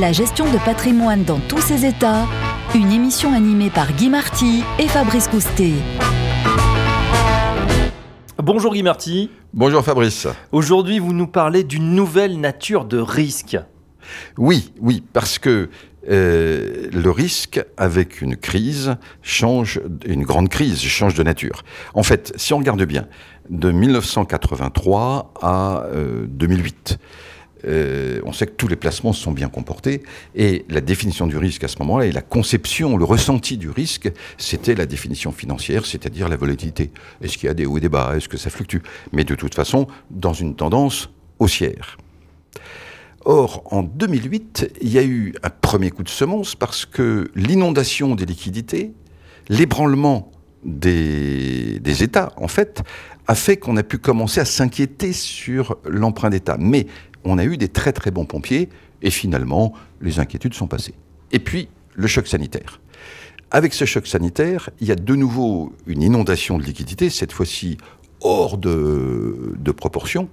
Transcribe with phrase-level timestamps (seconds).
[0.00, 2.26] La gestion de patrimoine dans tous ses états,
[2.74, 5.74] une émission animée par Guy Marty et Fabrice Coustet.
[8.38, 9.30] Bonjour Guy Marty.
[9.52, 10.26] Bonjour Fabrice.
[10.50, 13.56] Aujourd'hui, vous nous parlez d'une nouvelle nature de risque.
[14.36, 15.70] Oui, oui, parce que
[16.10, 21.62] euh, le risque avec une crise change, une grande crise change de nature.
[21.94, 23.06] En fait, si on regarde bien,
[23.48, 25.86] de 1983 à
[26.26, 26.98] 2008,
[27.66, 30.02] euh, on sait que tous les placements se sont bien comportés
[30.34, 34.10] et la définition du risque à ce moment-là et la conception, le ressenti du risque,
[34.38, 36.90] c'était la définition financière, c'est-à-dire la volatilité.
[37.22, 38.14] Est-ce qu'il y a des hauts et des bas?
[38.16, 38.78] Est-ce que ça fluctue?
[39.12, 41.96] Mais de toute façon, dans une tendance haussière.
[43.24, 48.14] Or, en 2008, il y a eu un premier coup de semonce parce que l'inondation
[48.14, 48.92] des liquidités,
[49.48, 50.30] l'ébranlement
[50.64, 52.82] des, États, en fait,
[53.26, 56.56] a fait qu'on a pu commencer à s'inquiéter sur l'emprunt d'État.
[56.58, 56.86] Mais
[57.24, 58.68] on a eu des très très bons pompiers
[59.02, 60.94] et finalement, les inquiétudes sont passées.
[61.32, 62.80] Et puis, le choc sanitaire.
[63.50, 67.76] Avec ce choc sanitaire, il y a de nouveau une inondation de liquidités, cette fois-ci
[68.20, 70.28] hors de, proportion,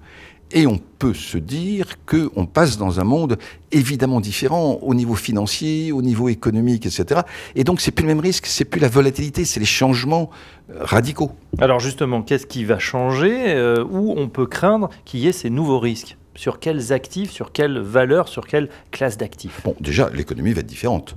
[0.53, 3.37] et on peut se dire qu'on passe dans un monde
[3.71, 7.21] évidemment différent au niveau financier, au niveau économique, etc.
[7.55, 10.29] Et donc c'est plus le même risque, c'est plus la volatilité, c'est les changements
[10.69, 11.31] euh, radicaux.
[11.59, 15.49] Alors justement, qu'est-ce qui va changer euh, Où on peut craindre qu'il y ait ces
[15.49, 16.17] nouveaux risques?
[16.35, 19.61] Sur quels actifs, sur quelles valeurs, sur quelle classe d'actifs?
[19.63, 21.15] Bon, déjà, l'économie va être différente.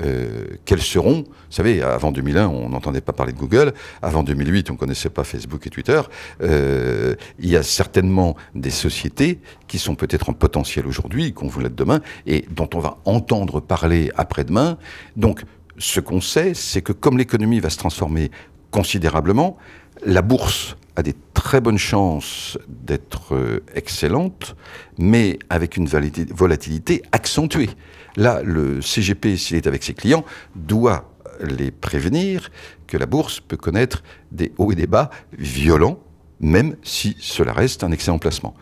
[0.00, 4.70] Euh, quels seront, vous savez, avant 2001, on n'entendait pas parler de Google, avant 2008,
[4.70, 6.00] on ne connaissait pas Facebook et Twitter,
[6.40, 11.68] euh, il y a certainement des sociétés qui sont peut-être en potentiel aujourd'hui, qu'on voulait
[11.68, 14.78] demain, et dont on va entendre parler après-demain.
[15.16, 15.44] Donc,
[15.76, 18.30] ce qu'on sait, c'est que comme l'économie va se transformer
[18.70, 19.58] considérablement,
[20.04, 24.56] la bourse a des très bonnes chances d'être euh, excellente,
[24.98, 27.70] mais avec une volatilité accentuée.
[28.16, 32.50] Là, le CGP, s'il est avec ses clients, doit les prévenir
[32.86, 35.98] que la bourse peut connaître des hauts et des bas violents,
[36.40, 38.54] même si cela reste un excellent placement.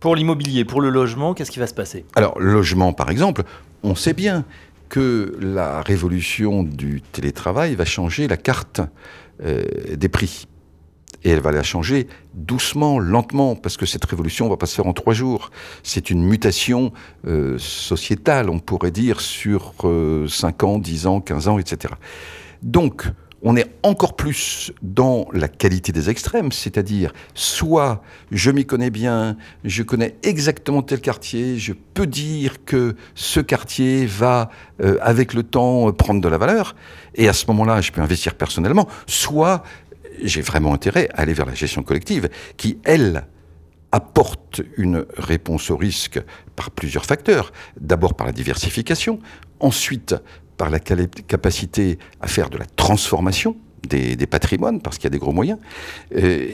[0.00, 2.04] Pour l'immobilier, pour le logement, qu'est-ce qui va se passer?
[2.14, 3.44] Alors, logement, par exemple,
[3.82, 4.44] on sait bien
[4.88, 8.80] que la révolution du télétravail va changer la carte
[9.42, 9.62] euh,
[9.94, 10.46] des prix.
[11.24, 14.74] Et elle va la changer doucement, lentement, parce que cette révolution ne va pas se
[14.74, 15.50] faire en trois jours.
[15.82, 16.92] C'est une mutation
[17.26, 21.94] euh, sociétale, on pourrait dire, sur euh, 5 ans, 10 ans, 15 ans, etc.
[22.62, 23.06] Donc,
[23.42, 29.36] on est encore plus dans la qualité des extrêmes, c'est-à-dire soit je m'y connais bien,
[29.64, 34.50] je connais exactement tel quartier, je peux dire que ce quartier va,
[34.80, 36.76] euh, avec le temps, prendre de la valeur,
[37.16, 39.64] et à ce moment-là, je peux investir personnellement, soit
[40.22, 43.26] j'ai vraiment intérêt à aller vers la gestion collective, qui, elle,
[43.92, 46.20] apporte une réponse au risque
[46.56, 47.52] par plusieurs facteurs.
[47.78, 49.20] D'abord par la diversification,
[49.60, 50.16] ensuite
[50.56, 53.56] par la capacité à faire de la transformation
[53.88, 55.58] des, patrimoines, parce qu'il y a des gros moyens,
[56.16, 56.46] euh,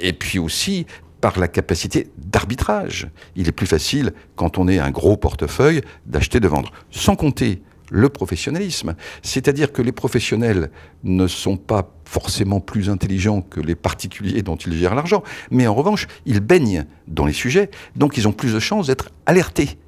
[0.00, 0.86] et, puis aussi
[1.20, 3.08] par la capacité d'arbitrage.
[3.36, 6.72] Il est plus facile, quand on est un gros portefeuille, d'acheter, de vendre.
[6.90, 8.96] Sans compter le professionnalisme.
[9.22, 10.70] C'est-à-dire que les professionnels
[11.04, 15.74] ne sont pas forcément plus intelligents que les particuliers dont ils gèrent l'argent, mais en
[15.74, 19.78] revanche, ils baignent dans les sujets, donc ils ont plus de chances d'être alertés.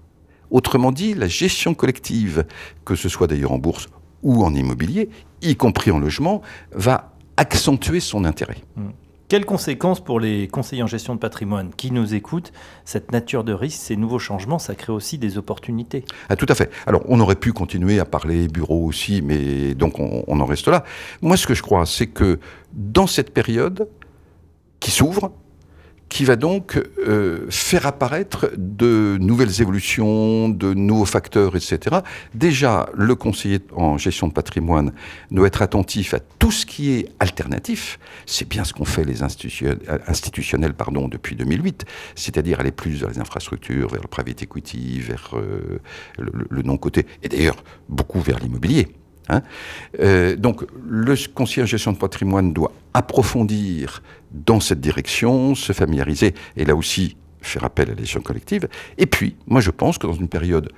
[0.50, 2.44] Autrement dit, la gestion collective,
[2.84, 3.88] que ce soit d'ailleurs en bourse
[4.22, 5.08] ou en immobilier,
[5.42, 8.58] y compris en logement, va accentuer son intérêt.
[8.76, 8.90] Mmh.
[9.34, 12.52] Quelles conséquences pour les conseillers en gestion de patrimoine qui nous écoutent
[12.84, 16.04] Cette nature de risque, ces nouveaux changements, ça crée aussi des opportunités.
[16.28, 16.70] Ah, tout à fait.
[16.86, 20.68] Alors, on aurait pu continuer à parler bureau aussi, mais donc on, on en reste
[20.68, 20.84] là.
[21.20, 22.38] Moi, ce que je crois, c'est que
[22.74, 23.88] dans cette période
[24.78, 25.32] qui s'ouvre,
[26.14, 31.96] qui va donc euh, faire apparaître de nouvelles évolutions, de nouveaux facteurs, etc.
[32.34, 34.92] Déjà, le conseiller en gestion de patrimoine
[35.32, 37.98] doit être attentif à tout ce qui est alternatif.
[38.26, 43.18] C'est bien ce qu'ont fait les institutionnels pardon, depuis 2008, c'est-à-dire aller plus vers les
[43.18, 45.80] infrastructures, vers le private equity, vers euh,
[46.16, 47.56] le, le non-côté, et d'ailleurs
[47.88, 48.86] beaucoup vers l'immobilier.
[49.28, 49.42] Hein.
[50.00, 56.34] Euh, donc le conseiller en gestion de patrimoine doit approfondir dans cette direction, se familiariser,
[56.56, 58.68] et là aussi faire appel à la gestion collective.
[58.98, 60.70] Et puis, moi je pense que dans une période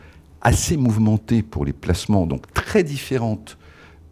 [0.42, 3.58] assez mouvementée pour les placements, donc très différente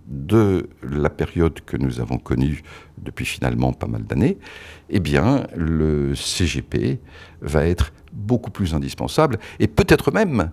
[0.07, 2.63] de la période que nous avons connue
[2.99, 4.39] depuis finalement pas mal d'années,
[4.91, 6.99] eh bien, le CGP
[7.41, 10.51] va être beaucoup plus indispensable et peut-être même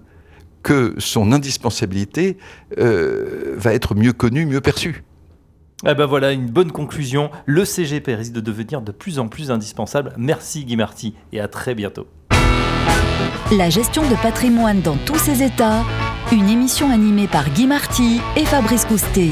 [0.63, 2.38] que son indispensabilité
[2.78, 5.04] euh, va être mieux connue, mieux perçue.
[5.88, 7.31] Eh ben voilà, une bonne conclusion.
[7.46, 10.13] Le CGP risque de devenir de plus en plus indispensable.
[10.18, 12.08] Merci Guy Marty et à très bientôt.
[13.52, 15.84] La gestion de patrimoine dans tous ses états,
[16.31, 19.31] une émission animée par Guy Marty et Fabrice Coustet.